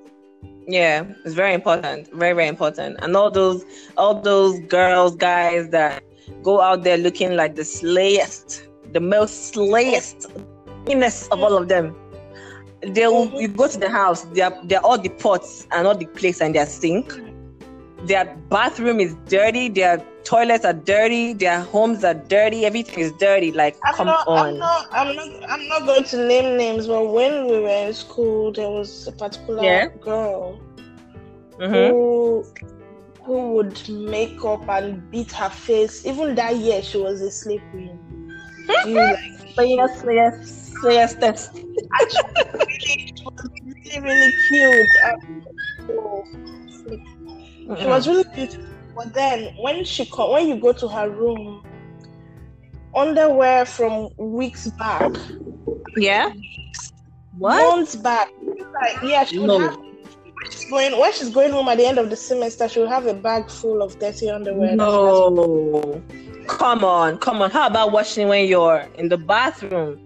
yeah, 0.68 1.04
it's 1.26 1.34
very 1.34 1.54
important. 1.54 2.12
Very, 2.14 2.34
very 2.34 2.48
important. 2.48 2.98
And 3.02 3.16
all 3.16 3.32
those 3.32 3.66
all 3.98 4.22
those 4.22 4.60
girls, 4.62 5.16
guys 5.16 5.70
that 5.70 6.04
go 6.44 6.62
out 6.62 6.84
there 6.84 6.98
looking 6.98 7.36
like 7.36 7.56
the 7.56 7.66
slayest, 7.66 8.68
the 8.92 9.00
most 9.00 9.54
slayest 9.54 10.28
meanest 10.86 11.32
of 11.32 11.42
all 11.42 11.58
of 11.58 11.68
them. 11.68 11.96
They'll 12.82 13.32
you 13.42 13.48
go 13.48 13.68
to 13.68 13.78
the 13.78 13.90
house, 13.90 14.24
they're 14.34 14.52
they're 14.66 14.86
all 14.86 14.98
the 14.98 15.10
pots 15.10 15.66
and 15.72 15.88
all 15.88 15.96
the 15.98 16.06
plates 16.06 16.42
and 16.42 16.54
their 16.54 16.66
sink. 16.68 17.12
Their 18.04 18.36
bathroom 18.50 19.00
is 19.00 19.16
dirty, 19.28 19.70
their 19.70 20.06
toilets 20.24 20.66
are 20.66 20.74
dirty, 20.74 21.34
their 21.34 21.62
homes 21.62 22.04
are 22.04 22.14
dirty, 22.14 22.66
everything 22.66 23.00
is 23.00 23.12
dirty. 23.14 23.52
Like 23.52 23.78
I'm 23.84 23.96
come 23.96 24.08
not, 24.08 24.28
on. 24.28 24.48
I'm 24.48 24.58
not. 24.60 24.88
I'm 24.92 25.16
not. 25.16 25.50
I'm 25.50 25.68
not 25.68 25.86
going 25.86 26.04
to 26.06 26.28
name 26.28 26.58
names, 26.58 26.88
but 26.88 27.06
when 27.12 27.48
we 27.48 27.60
were 27.60 27.88
in 27.88 27.94
school, 27.94 28.52
there 28.52 28.70
was 28.70 29.08
a 29.08 29.12
particular 29.14 29.64
Yeah. 29.64 29.88
girl 30.02 30.62
Mhm. 31.60 31.90
who 31.90 32.44
who 33.26 33.54
would 33.54 33.88
make 33.90 34.44
up 34.44 34.68
and 34.70 35.10
beat 35.10 35.32
her 35.32 35.50
face. 35.50 36.06
Even 36.06 36.36
that 36.36 36.56
year, 36.58 36.82
she 36.82 36.98
was 36.98 37.22
a 37.22 37.32
slave 37.32 37.64
queen. 37.72 38.00
You 38.84 39.08
like 39.08 39.20
Slayest, 39.56 40.00
slayest, 40.02 40.74
slayest. 40.82 41.52
really, 42.54 42.98
she 43.16 43.26
was 43.26 43.50
really, 43.64 44.02
really 44.02 44.32
cute. 44.48 44.96
So, 45.88 46.24
she 47.80 47.86
was 47.88 48.08
really 48.08 48.24
beautiful. 48.36 48.66
But 48.96 49.14
then 49.14 49.54
when 49.60 49.84
she 49.84 50.06
co- 50.06 50.34
when 50.34 50.48
you 50.48 50.56
go 50.58 50.72
to 50.74 50.88
her 50.88 51.10
room, 51.10 51.64
underwear 52.96 53.66
from 53.66 54.10
weeks 54.18 54.68
back, 54.72 55.12
Yeah. 55.96 56.32
What? 57.38 57.76
months 57.76 57.96
back, 57.96 58.30
like 58.82 59.02
yeah, 59.04 59.24
she 59.26 59.40
would 59.40 59.48
No. 59.48 59.60
have. 59.60 59.76
when 59.76 60.52
She's 60.52 60.70
going 60.70 61.00
when 61.00 61.14
she's 61.14 61.30
going 61.30 61.52
home 61.52 61.68
at 61.70 61.78
the 61.78 61.86
end 61.86 61.98
of 61.98 62.10
the 62.10 62.16
semester. 62.16 62.68
She 62.68 62.80
will 62.80 62.90
have 62.90 63.08
a 63.08 63.14
bag 63.14 63.50
full 63.50 63.82
of 63.82 63.98
dirty 63.98 64.30
underwear. 64.30 64.72
that 64.72 64.78
No. 64.78 66.02
Come 66.48 66.84
on, 66.84 67.18
come 67.18 67.42
on. 67.42 67.50
How 67.50 67.68
about 67.68 67.92
washing 67.94 68.28
when 68.28 68.48
you're 68.48 68.86
in 68.96 69.10
the 69.10 69.18
bathroom? 69.18 70.00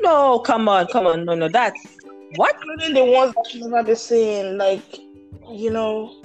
No, 0.00 0.38
come 0.40 0.68
on, 0.68 0.86
come 0.88 1.06
on. 1.06 1.24
No, 1.26 1.34
no, 1.34 1.48
that's 1.48 1.98
what? 2.36 2.56
including 2.56 2.94
the 2.94 3.04
ones 3.12 3.34
that 3.34 3.46
she'll 3.50 3.68
never 3.68 3.84
be 3.86 3.94
seeing, 3.94 4.56
like 4.56 4.82
you 5.52 5.70
know. 5.70 6.19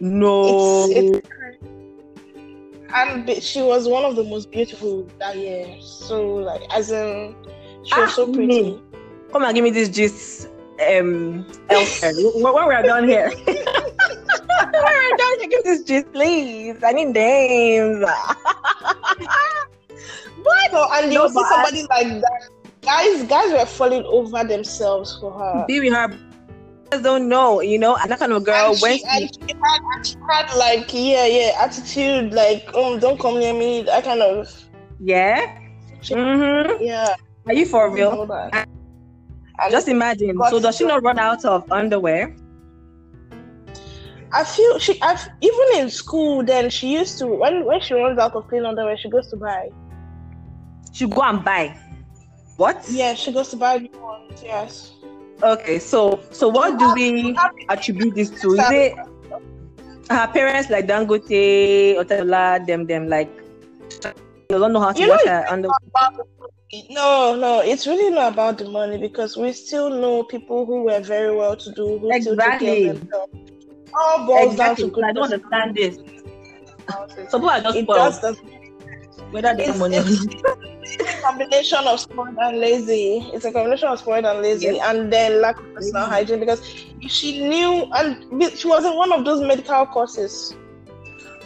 No. 0.00 0.46
It's, 0.48 0.88
it's 0.90 1.10
and 2.94 3.30
she 3.42 3.62
was 3.62 3.88
one 3.88 4.04
of 4.04 4.16
the 4.16 4.24
most 4.24 4.50
beautiful 4.50 5.08
that 5.20 5.36
year. 5.36 5.76
So 5.80 6.36
like, 6.36 6.62
as 6.74 6.90
in, 6.90 7.36
she 7.82 8.00
was 8.00 8.12
Ah, 8.12 8.14
so 8.14 8.26
pretty. 8.26 8.62
me. 8.62 8.82
Come 9.32 9.44
and 9.44 9.54
give 9.54 9.64
me 9.64 9.70
this 9.70 9.88
gist 9.88 10.48
um 10.86 11.46
elsewhere. 11.70 12.12
when, 12.16 12.54
when 12.54 12.66
we're 12.66 12.82
done 12.82 13.08
here. 13.08 13.30
when 13.46 13.54
we're 14.72 15.16
done 15.16 15.38
here, 15.40 15.48
give 15.48 15.64
this 15.64 15.82
gist, 15.84 16.12
please. 16.12 16.82
I 16.84 16.92
need 16.92 17.08
names. 17.08 18.04
what? 20.42 20.70
So 20.70 20.86
and 20.92 21.12
you 21.12 21.14
No, 21.14 21.28
see 21.28 21.34
but 21.34 21.44
somebody 21.44 21.82
like 21.90 22.20
that. 22.20 22.48
Guys, 22.82 23.24
guys 23.24 23.52
were 23.52 23.66
falling 23.66 24.04
over 24.04 24.42
themselves 24.44 25.16
for 25.20 25.32
her. 25.32 25.68
Be 25.68 25.80
with 25.80 25.92
her. 25.92 26.08
Don't 26.90 27.28
know, 27.28 27.60
you 27.60 27.78
know, 27.78 27.96
and 27.96 28.10
that 28.10 28.18
kind 28.18 28.32
of 28.32 28.44
girl 28.44 28.72
and, 28.72 28.80
when 28.80 28.98
she, 28.98 29.04
and 29.04 29.30
she 29.32 29.54
had, 29.62 29.80
and 29.94 30.06
she 30.06 30.16
had 30.28 30.52
like 30.56 30.92
yeah, 30.92 31.24
yeah, 31.26 31.52
attitude 31.62 32.32
like 32.34 32.68
um, 32.74 32.98
don't 32.98 33.18
come 33.18 33.38
near 33.38 33.54
me. 33.54 33.82
That 33.82 34.02
kind 34.04 34.20
of 34.20 34.52
yeah. 34.98 35.58
She- 36.02 36.14
Mm-hmm. 36.14 36.82
yeah. 36.82 37.14
Are 37.46 37.54
you 37.54 37.64
for 37.66 37.90
real? 37.90 38.10
know 38.12 38.26
that. 38.26 38.68
And 39.62 39.70
Just 39.70 39.88
imagine. 39.88 40.36
So 40.50 40.58
does 40.58 40.76
she 40.76 40.84
not 40.84 41.02
run 41.02 41.18
out 41.18 41.44
of 41.44 41.70
underwear? 41.70 42.34
I 44.32 44.44
feel 44.44 44.78
she, 44.78 45.00
I've, 45.02 45.28
even 45.40 45.66
in 45.76 45.90
school, 45.90 46.44
then 46.44 46.70
she 46.70 46.92
used 46.92 47.18
to 47.18 47.26
when 47.26 47.64
when 47.64 47.80
she 47.80 47.94
runs 47.94 48.18
out 48.18 48.34
of 48.34 48.46
clean 48.48 48.64
underwear, 48.64 48.96
she 48.96 49.08
goes 49.10 49.28
to 49.30 49.36
buy. 49.36 49.70
She 50.92 51.06
go 51.06 51.22
and 51.22 51.44
buy. 51.44 51.76
What? 52.56 52.84
Yeah, 52.90 53.14
she 53.14 53.32
goes 53.32 53.48
to 53.50 53.56
buy 53.56 53.78
new 53.78 53.98
ones. 54.00 54.42
Yes. 54.42 54.92
Okay. 55.42 55.78
So 55.78 56.20
so 56.30 56.48
what 56.48 56.78
do 56.78 56.92
we 56.94 57.36
attribute 57.68 58.14
this 58.14 58.30
to? 58.42 58.52
Is 58.54 58.70
it 58.70 58.94
her 60.10 60.26
parents 60.28 60.70
like 60.70 60.86
Dangote, 60.86 61.96
Otedola, 61.96 62.66
them 62.66 62.86
them 62.86 63.08
like 63.08 63.30
they 64.02 64.58
don't 64.58 64.72
know 64.72 64.80
how 64.80 64.92
to 64.92 65.00
You 65.00 65.08
wash 65.08 65.24
her 65.24 65.44
underwear? 65.48 65.74
No, 66.90 67.34
no, 67.36 67.60
it's 67.60 67.86
really 67.86 68.14
not 68.14 68.32
about 68.32 68.58
the 68.58 68.68
money 68.68 68.98
because 68.98 69.36
we 69.36 69.52
still 69.52 69.90
know 69.90 70.22
people 70.24 70.66
who 70.66 70.84
were 70.84 71.00
very 71.00 71.34
well 71.34 71.56
to 71.56 71.72
do 71.72 71.98
who 71.98 72.12
still 72.20 72.36
take 72.36 72.60
Exactly. 72.60 72.66
care 72.66 72.92
of 72.92 73.00
themselves. 73.00 73.32
All 73.92 74.26
boils 74.26 74.52
Exactly. 74.52 74.84
down 74.84 74.92
to 74.94 75.02
I 75.04 75.12
don't 75.12 75.30
good 75.30 75.34
understand 75.34 75.74
this. 75.74 75.98
Some 77.28 77.40
people 77.40 77.50
are 77.50 77.60
just 77.60 77.76
It 77.76 77.82
spoiled, 77.84 77.98
does 77.98 78.20
the 78.20 78.36
whether 79.30 79.54
they 79.56 79.64
have 79.66 79.70
it's, 79.70 79.78
money. 79.78 79.96
or 79.98 80.02
it's 80.82 81.18
a 81.18 81.22
combination 81.22 81.78
of 81.86 82.00
spoiled 82.00 82.36
and 82.40 82.58
lazy. 82.58 83.30
It's 83.32 83.44
a 83.44 83.52
combination 83.52 83.88
of 83.88 83.98
spoiled 83.98 84.24
and 84.24 84.40
lazy, 84.40 84.66
Yes. 84.66 84.86
and 84.88 85.12
then 85.12 85.40
lack 85.40 85.58
of 85.58 85.74
personal 85.74 86.06
Mhm. 86.06 86.08
hygiene. 86.08 86.40
Because 86.40 86.60
she 87.08 87.40
knew, 87.48 87.86
and 87.94 88.56
she 88.56 88.68
was 88.68 88.84
in 88.84 88.96
one 88.96 89.12
of 89.12 89.24
those 89.24 89.40
medical 89.42 89.86
courses. 89.86 90.54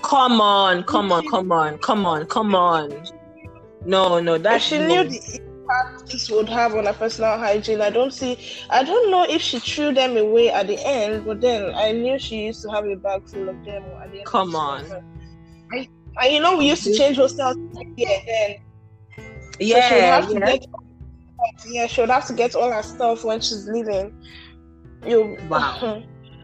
Come 0.03 0.41
on, 0.41 0.83
come 0.85 1.11
on, 1.13 1.27
come 1.29 1.51
on, 1.53 1.79
come 1.79 2.07
on, 2.07 2.27
come 2.27 2.55
on. 2.55 2.93
No, 3.87 4.21
no, 4.21 4.39
that 4.39 4.63
she 4.63 4.79
no. 4.79 4.87
knew 4.87 5.05
the 5.09 5.41
impact 5.65 6.11
this 6.11 6.31
would 6.31 6.49
have 6.49 6.75
on 6.75 6.87
her 6.87 6.93
personal 6.93 7.39
hygiene, 7.39 7.81
I 7.81 7.91
don't 7.91 8.13
see. 8.13 8.39
I 8.71 8.83
don't 8.83 9.11
know 9.11 9.25
if 9.29 9.41
she 9.41 9.59
threw 9.59 9.93
them 9.95 10.17
away 10.17 10.51
at 10.51 10.67
the 10.67 10.79
end, 10.87 11.25
but 11.25 11.41
then 11.41 11.75
I 11.75 11.93
knew 11.93 12.19
she 12.19 12.47
used 12.47 12.63
to 12.63 12.71
have 12.71 12.85
a 12.85 12.97
bag 12.97 13.27
full 13.29 13.49
of 13.49 13.65
them 13.65 13.83
at 14.03 14.11
the 14.13 14.19
end. 14.19 14.27
Come 14.27 14.55
on. 14.55 14.85
semester. 14.85 15.05
And, 16.21 16.33
you 16.33 16.41
know, 16.41 16.57
we 16.57 16.69
used 16.69 16.85
to 16.85 16.95
change 16.97 17.17
hostels 17.17 17.57
yeah, 17.97 18.19
then. 18.27 18.57
So 19.63 19.81
she 19.81 19.95
would 19.95 20.05
Yeah, 20.05 20.07
have 20.07 20.29
to 20.31 20.41
yeah. 20.41 20.41
get 20.41 20.61
yeah, 21.67 21.87
she 21.87 22.01
would 22.01 22.11
have 22.11 22.27
to 22.27 22.35
get 22.35 22.55
all 22.55 22.71
her 22.71 22.83
stuff 22.83 23.25
when 23.25 23.41
she's 23.41 23.67
leaving. 23.69 24.13
You 25.05 25.37
Wow. 25.49 26.03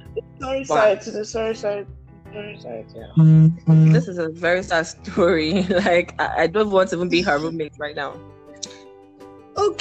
sorry 0.41 0.65
Wow. 0.69 0.97
side 0.97 1.01
to 1.03 1.11
the 1.11 1.25
sorry 1.25 1.55
side. 1.55 1.87
Sorry 2.33 2.57
side, 2.59 2.87
yeah. 2.95 3.07
This 3.93 4.09
is 4.09 4.19
a 4.19 4.29
very 4.29 4.63
sad 4.63 4.87
story. 4.87 5.63
like 5.85 6.15
I, 6.19 6.43
I 6.43 6.47
don't 6.47 6.71
want 6.71 6.91
to 6.91 6.97
even 6.97 7.09
be 7.09 7.23
her 7.23 7.39
roommate 7.39 7.73
right 7.79 7.97
now. 7.97 8.21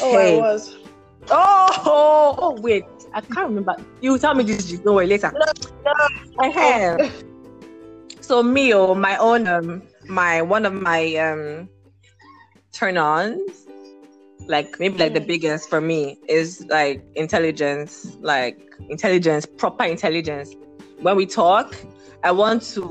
Oh, 0.01 0.15
I 0.17 0.29
Okay. 0.29 0.31
was. 0.31 0.75
Oh, 1.29 1.67
oh, 1.85 2.35
oh, 2.39 2.61
wait. 2.61 2.83
I 3.13 3.21
can't 3.21 3.49
remember. 3.49 3.75
You 4.01 4.17
tell 4.17 4.33
me 4.35 4.43
this. 4.43 4.71
Don't 4.79 4.95
worry 4.95 5.07
later. 5.07 5.31
I 6.39 6.47
have. 6.49 7.01
So 8.21 8.43
me, 8.43 8.73
oh, 8.73 8.93
my 8.95 9.17
own, 9.17 9.47
um, 9.47 9.83
my 10.07 10.41
one 10.41 10.65
of 10.65 10.73
my 10.73 11.15
um, 11.15 11.69
turn-ons, 12.79 13.67
like 14.47 14.79
maybe 14.79 14.97
like 14.97 15.13
the 15.13 15.19
Mm. 15.19 15.27
biggest 15.27 15.69
for 15.69 15.81
me 15.81 16.17
is 16.29 16.65
like 16.69 17.03
intelligence, 17.15 18.15
like 18.21 18.57
intelligence, 18.89 19.45
proper 19.45 19.83
intelligence. 19.83 20.55
When 21.01 21.15
we 21.17 21.25
talk, 21.25 21.75
I 22.23 22.31
want 22.31 22.63
to, 22.73 22.83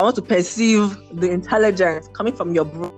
I 0.00 0.04
want 0.04 0.16
to 0.16 0.22
perceive 0.22 0.96
the 1.12 1.30
intelligence 1.30 2.08
coming 2.12 2.34
from 2.36 2.54
your 2.54 2.66
brain 2.66 2.92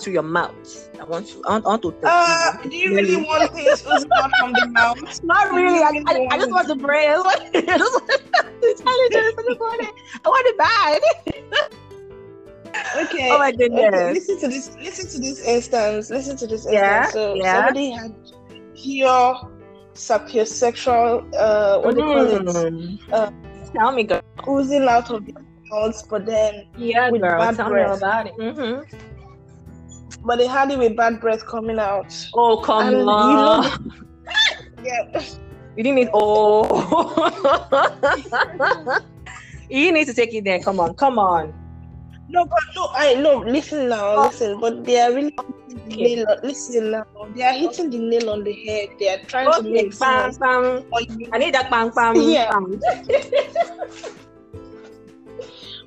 to 0.00 0.10
your 0.10 0.22
mouth. 0.22 0.52
I 1.00 1.04
want 1.04 1.26
to, 1.28 1.42
I 1.46 1.50
want, 1.52 1.64
I 1.66 1.68
want 1.68 1.82
to. 1.82 1.94
Uh, 2.02 2.52
do 2.62 2.76
you 2.76 2.94
really 2.94 3.16
want 3.16 3.52
things 3.52 3.84
oozing 3.86 4.10
out 4.16 4.30
from 4.38 4.52
the 4.54 4.66
mouth? 4.68 4.98
Not 5.22 5.52
really. 5.52 5.80
I, 5.80 5.90
I, 6.08 6.26
I 6.32 6.38
just 6.38 6.50
want 6.50 6.66
the 6.68 6.76
brain. 6.76 7.10
I 7.10 7.14
just 7.14 7.24
want, 7.24 7.42
I 7.54 7.78
just 7.78 7.92
want 7.94 8.60
the 8.60 8.68
intelligence. 8.70 9.34
I 9.38 9.42
just 9.48 9.60
want 9.60 9.82
it. 9.82 9.94
I 10.24 10.28
want 10.28 10.46
it 10.50 10.58
bad. 10.58 11.72
Okay. 12.96 13.28
Oh 13.30 13.38
my 13.38 13.48
Okay, 13.48 13.56
goodness. 13.68 14.12
listen 14.14 14.38
to 14.40 14.48
this. 14.48 14.74
Listen 14.76 15.08
to 15.10 15.18
this 15.18 15.46
instance. 15.46 16.10
Listen 16.10 16.36
to 16.36 16.46
this 16.46 16.66
instance. 16.66 17.12
So 17.12 17.34
yeah. 17.34 17.66
somebody 17.66 17.90
had 17.90 18.14
pure 18.76 19.36
sapiosexual. 19.94 21.24
Uh, 21.36 21.80
what 21.80 21.94
do 21.94 22.00
you 22.00 22.06
call 22.06 22.26
it? 22.26 22.42
Mm. 22.42 22.98
Uh, 23.12 23.30
Tell 23.76 23.92
me, 23.92 24.04
girl. 24.04 24.20
Oozing 24.48 24.86
out 24.88 25.10
of 25.10 25.24
their 25.24 25.34
mouths, 25.70 26.02
but 26.08 26.26
then 26.26 26.66
Yeah, 26.76 27.10
with 27.10 27.22
girl. 27.22 27.38
bad 27.38 27.56
Tell 27.56 27.70
me 27.70 27.80
about 27.80 28.26
it. 28.26 28.34
hmm 28.38 28.80
but 30.24 30.38
they 30.38 30.46
had 30.46 30.70
it 30.70 30.78
with 30.78 30.96
bad 30.96 31.20
breath 31.20 31.44
coming 31.46 31.80
out. 31.80 32.14
Oh, 32.34 32.58
come 32.58 32.86
And 32.86 32.96
you 32.98 33.04
know 33.04 33.08
on. 33.08 33.92
Yeah. 34.84 35.20
You 35.76 35.82
didn't 35.84 35.94
need. 35.96 36.08
Oh. 36.12 36.62
you 39.70 39.90
need 39.92 40.06
to 40.06 40.14
take 40.14 40.34
it 40.34 40.44
there. 40.44 40.60
Come 40.60 40.78
on. 40.80 40.94
Come 40.94 41.18
on. 41.18 41.52
No, 42.28 42.44
but 42.44 42.62
no, 42.76 42.88
I 42.94 43.14
no. 43.14 43.38
Listen 43.38 43.88
now, 43.88 44.16
listen. 44.16 44.60
But 44.60 44.84
they 44.84 45.00
are 45.00 45.12
really 45.12 45.32
Okay. 45.92 46.16
nail. 46.16 46.26
Listen 46.42 46.90
now, 46.92 47.04
they 47.34 47.42
are 47.42 47.52
hitting 47.52 47.90
the 47.90 47.98
nail 47.98 48.30
on 48.30 48.44
the 48.44 48.52
head. 48.52 48.88
They 48.98 49.08
are 49.08 49.18
trying 49.28 49.52
to 49.52 49.62
make 49.62 49.98
bam, 49.98 50.32
bam. 50.40 50.82
I 51.32 51.38
need 51.38 51.54
that 51.54 51.70
bang, 51.70 51.90
bam, 51.94 52.16
Yeah. 52.20 52.50
bam. 52.50 52.80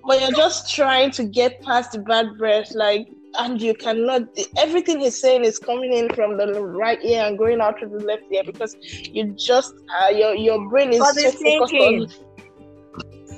but 0.08 0.22
you're 0.22 0.32
just 0.32 0.74
trying 0.74 1.12
to 1.12 1.24
get 1.24 1.62
past 1.62 1.92
the 1.92 2.00
bad 2.00 2.38
breath, 2.38 2.74
like, 2.76 3.08
and 3.40 3.62
you 3.62 3.74
cannot. 3.76 4.24
Everything 4.58 5.00
he's 5.00 5.20
saying 5.20 5.46
is 5.46 5.60
coming 5.60 5.94
in 5.94 6.10
from 6.14 6.38
the 6.38 6.48
right 6.62 7.00
ear 7.04 7.26
and 7.26 7.38
going 7.38 7.62
out 7.62 7.80
to 7.80 7.88
the 7.88 8.04
left 8.06 8.24
ear 8.32 8.44
because 8.46 8.76
you 9.12 9.34
just 9.38 9.74
uh, 10.04 10.10
your 10.10 10.36
your 10.36 10.70
brain 10.70 10.92
is 10.92 11.00
Because 11.00 11.16
so 11.16 11.32
focused 11.32 11.44
thinking. 11.44 11.80
on 11.80 12.08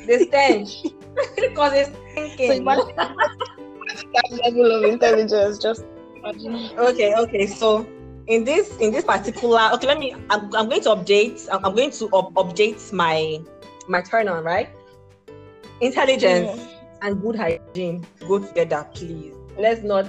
The 0.07 0.19
stench. 0.19 0.69
Because 1.36 1.74
it's 1.74 1.89
so 1.89 2.03
thinking. 2.15 2.51
imagine 2.62 2.95
that 2.95 4.31
level 4.43 4.71
of 4.71 4.83
intelligence. 4.83 5.57
Just 5.57 5.86
imagine. 6.15 6.77
okay, 6.77 7.15
okay. 7.15 7.47
So 7.47 7.88
in 8.27 8.43
this 8.43 8.75
in 8.77 8.91
this 8.91 9.05
particular 9.05 9.69
okay, 9.74 9.88
let 9.88 10.00
me 10.00 10.13
I'm, 10.29 10.53
I'm 10.55 10.69
going 10.69 10.81
to 10.81 10.89
update 10.89 11.47
I'm, 11.51 11.65
I'm 11.65 11.75
going 11.75 11.91
to 11.91 12.05
up, 12.09 12.33
update 12.33 12.91
my 12.93 13.39
my 13.88 14.01
turn 14.01 14.27
on, 14.27 14.43
right? 14.43 14.69
Intelligence 15.81 16.59
and 17.01 17.21
good 17.21 17.36
hygiene 17.36 18.05
go 18.27 18.39
together, 18.39 18.88
please. 18.93 19.33
Let's 19.57 19.83
not, 19.83 20.07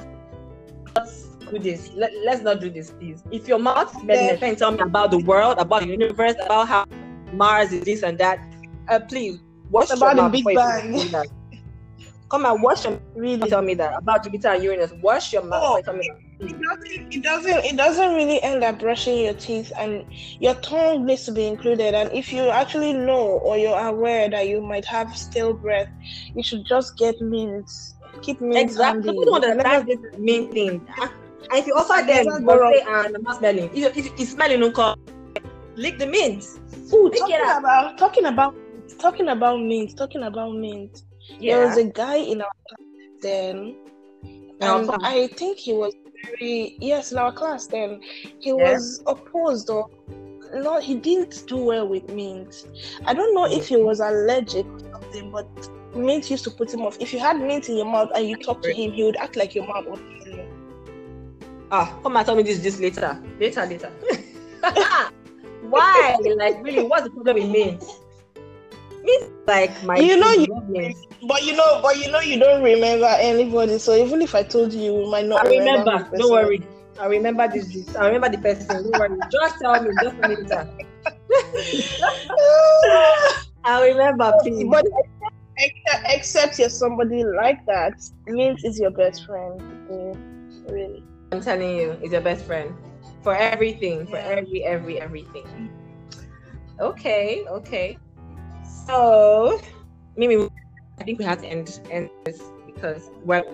let's 0.97 1.25
do 1.51 1.59
this. 1.59 1.91
Let, 1.95 2.13
let's 2.25 2.43
not 2.43 2.61
do 2.61 2.71
this, 2.71 2.91
please. 2.91 3.23
If 3.31 3.49
your 3.49 3.59
mouth 3.59 3.95
is 3.95 4.01
smelling, 4.03 4.39
Yeah. 4.41 4.55
tell 4.55 4.73
me 4.73 4.81
about 4.81 5.11
the 5.11 5.19
world, 5.19 5.59
about 5.59 5.83
the 5.83 5.89
universe, 5.89 6.35
about 6.43 6.69
how 6.69 6.85
Mars 7.33 7.73
is 7.73 7.85
this 7.85 8.03
and 8.03 8.19
that, 8.19 8.41
uh, 8.89 9.01
please 9.01 9.39
wash 9.71 9.91
About 9.91 9.99
the 9.99 10.07
your 10.07 10.15
mouth 10.15 10.33
Big 10.33 10.45
Bang. 11.13 11.27
Come 12.31 12.45
and 12.45 12.63
wash 12.63 12.85
your 12.85 12.93
mouth. 12.95 13.03
Really. 13.15 13.49
Tell 13.49 13.63
me 13.63 13.75
that 13.75 13.97
about 13.97 14.25
Jupiter 14.25 14.49
and 14.49 14.63
Uranus. 14.63 14.93
Wash 15.03 15.33
your 15.33 15.45
mouth. 15.45 15.63
Oh. 15.65 15.83
tell 15.83 15.95
me 15.95 16.09
that. 16.09 16.29
It 16.41 16.61
doesn't, 16.61 17.13
it 17.13 17.23
doesn't 17.23 17.65
it 17.65 17.77
doesn't 17.77 18.15
really 18.15 18.41
end 18.43 18.63
up 18.63 18.79
brushing 18.79 19.25
your 19.25 19.35
teeth 19.35 19.73
and 19.77 20.05
your 20.39 20.55
tongue 20.57 21.05
needs 21.05 21.25
to 21.25 21.33
be 21.33 21.47
included 21.47 21.95
and 21.95 22.13
if 22.13 22.33
you 22.33 22.49
actually 22.49 22.93
know 22.93 23.41
or 23.43 23.59
you're 23.59 23.77
aware 23.77 24.31
that 24.31 24.47
you 24.47 24.61
might 24.61 24.85
have 24.85 25.17
stale 25.17 25.53
breath 25.53 25.89
you 26.37 26.45
should 26.45 26.65
just 26.65 26.97
get 26.97 27.21
mints 27.21 27.97
keep 28.23 28.41
mints 28.41 28.75
Exactly. 28.75 29.03
People 29.03 29.25
don't 29.25 29.45
understand 29.45 29.89
this 29.89 29.99
main 30.19 30.51
thing. 30.53 30.87
And 31.51 31.61
if 31.61 31.67
you 31.67 31.75
offer 31.75 32.05
them, 32.05 32.27
never 32.27 32.41
go 32.41 32.47
but 32.47 32.61
wrong. 32.61 32.75
say, 32.75 32.85
ah, 32.87 33.05
I'm 33.05 33.23
not 33.23 33.39
smelling. 33.39 33.71
If, 33.75 33.97
if 33.97 34.21
it's 34.21 34.31
smelling, 34.31 34.73
come. 34.73 35.01
Lick 35.77 35.99
the 35.99 36.07
mint. 36.07 36.45
Ooh, 36.93 37.11
talking 37.11 37.37
out. 37.37 37.59
about 37.61 37.99
talking 37.99 38.27
about 38.27 38.55
talking 38.99 39.29
about 39.29 39.61
mint 39.61 39.97
talking 39.97 40.23
about 40.25 40.55
mint 40.55 41.03
there 41.41 41.59
was 41.61 41.77
a 41.77 41.85
guy 41.85 42.17
in 42.17 42.41
our 42.41 42.51
class 42.69 42.79
then 43.23 43.77
and? 44.61 44.91
I 45.03 45.29
think 45.29 45.59
he 45.59 45.73
was 45.73 45.95
very 46.25 46.77
yes 46.81 47.13
in 47.13 47.19
our 47.19 47.33
class 47.33 47.67
then 47.67 48.01
he 48.41 48.51
Yeah. 48.51 48.73
was 48.73 49.03
opposed 49.07 49.71
or 49.71 49.89
no 50.55 50.81
he 50.81 50.95
didn't 50.95 51.45
do 51.47 51.57
well 51.57 51.87
with 51.89 52.09
mint 52.11 52.65
I 53.07 53.15
don't 53.15 53.35
know 53.35 53.45
if 53.47 53.69
he 53.69 53.77
was 53.77 54.01
allergic 54.01 54.67
or 54.67 54.79
something 54.93 55.31
but 55.31 55.47
mint 55.95 56.31
used 56.31 56.45
to 56.45 56.51
put 56.51 56.73
him 56.73 56.83
off 56.83 56.97
if 57.01 57.13
you 57.13 57.19
had 57.19 57.39
mint 57.41 57.69
in 57.69 57.77
your 57.77 57.87
mouth 57.87 58.11
and 58.15 58.27
you 58.29 58.37
talk 58.37 58.63
to 58.63 58.73
him 58.73 58.93
he 58.93 59.05
would 59.05 59.17
act 59.17 59.37
like 59.37 59.55
your 59.55 59.67
mouth 59.67 59.87
was. 59.87 60.01
Ah, 61.71 61.99
come 62.03 62.17
and 62.17 62.25
tell 62.27 62.35
me 62.35 62.43
this 62.43 62.59
this 62.61 62.81
later. 62.81 63.21
Later, 63.39 63.67
later. 63.67 63.93
Why? 65.63 66.17
like 66.37 66.63
really, 66.63 66.83
what's 66.83 67.05
the 67.05 67.11
problem 67.11 67.37
with 67.37 67.51
mint? 67.51 67.85
Mint 69.09 69.33
like 69.47 69.83
my 69.83 69.99
You 70.01 70.17
know 70.19 70.33
you- 70.33 70.47
but 71.29 71.43
you 71.45 71.57
know 71.57 71.81
but 71.83 71.97
you 71.99 72.11
know 72.11 72.21
you 72.21 72.39
don't 72.39 72.63
remember 72.63 73.07
anybody 73.19 73.79
so 73.79 73.95
even 73.95 74.23
if 74.23 74.35
I 74.35 74.43
told 74.43 74.73
you 74.73 74.81
you 75.03 75.11
might 75.11 75.27
not 75.27 75.43
I 75.43 75.49
remember. 75.49 75.91
person. 76.11 76.19
Don't 76.19 76.31
worry. 76.31 76.61
I 77.01 77.07
remember 77.07 77.49
this, 77.53 77.69
this. 77.73 77.95
I 77.97 78.07
remember 78.07 78.29
the 78.31 78.39
person. 78.39 78.83
Don't 78.85 78.97
worry. 78.97 79.21
Just 79.31 79.57
tell 79.63 79.81
me. 79.81 79.91
Just 80.01 80.17
a 80.19 80.25
later. 80.27 80.65
I 83.65 83.87
remember, 83.89 84.33
please. 84.43 84.69
But 84.71 84.85
except, 85.59 86.07
except 86.09 86.59
you're 86.59 86.69
somebody 86.71 87.25
like 87.25 87.59
that, 87.67 87.95
mint 88.27 88.61
is 88.65 88.79
your 88.79 88.91
best 88.93 89.25
friend. 89.27 89.61
Yeah, 89.89 90.15
really. 90.69 91.05
I'm 91.33 91.41
telling 91.41 91.77
you, 91.77 91.93
is 92.03 92.13
your 92.13 92.21
best 92.23 92.45
friend 92.47 92.75
for 93.23 93.35
everything, 93.35 94.07
for 94.07 94.19
every, 94.19 94.65
every, 94.65 95.01
everything. 95.01 95.71
Okay, 96.81 97.45
okay. 97.51 97.99
So, 98.89 99.61
Mimi, 100.17 100.49
I 100.99 101.05
think 101.05 101.19
we 101.19 101.25
have 101.25 101.43
to 101.43 101.47
end 101.47 101.69
end 101.93 102.09
this 102.25 102.41
because 102.65 103.11
we're 103.23 103.45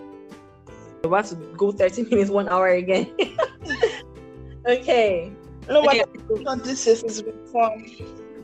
about 1.03 1.27
to 1.27 1.37
go 1.59 1.73
30 1.73 2.07
minutes, 2.07 2.31
one 2.31 2.49
hour 2.49 2.68
again. 2.68 3.11
okay. 4.66 5.33
No, 5.68 5.83
Okay. 5.83 6.05
what 6.47 6.62
this 6.62 6.87
is 6.87 7.03
fun. 7.51 7.85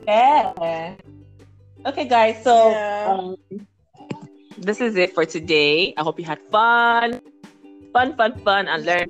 Yeah. 0.07 0.97
Okay, 1.85 2.05
guys. 2.05 2.43
So 2.43 2.71
Yeah. 2.71 3.07
um, 3.07 3.35
this 4.57 4.81
is 4.81 4.95
it 4.99 5.15
for 5.15 5.25
today. 5.25 5.93
I 5.97 6.03
hope 6.03 6.19
you 6.19 6.25
had 6.25 6.43
fun, 6.51 7.21
fun, 7.93 8.17
fun, 8.19 8.35
fun, 8.43 8.67
and 8.67 8.85
learned 8.85 9.09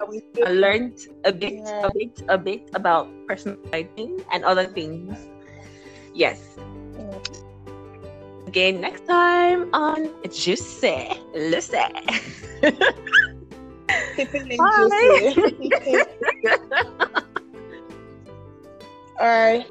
learned 0.54 1.00
a 1.26 1.34
bit, 1.34 1.66
Yeah. 1.66 1.88
a 1.88 1.90
bit, 1.92 2.14
a 2.30 2.38
bit 2.38 2.62
about 2.78 3.10
personal 3.28 3.58
hygiene 3.74 4.22
and 4.32 4.46
other 4.46 4.68
things. 4.70 5.18
Yes. 6.14 6.56
Again 8.52 8.82
next 8.82 9.08
time 9.08 9.74
on 9.74 10.10
Juicy 10.30 11.08
Lucy. 11.34 11.78
Keeping 14.18 14.52
it 14.52 14.58
Bye. 14.60 15.32
juicy. 15.34 16.04
All 19.22 19.26
right. 19.26 19.66